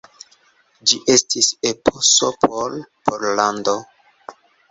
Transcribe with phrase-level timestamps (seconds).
[0.91, 2.77] Ĝi estis eposo por
[3.11, 3.77] Pollando.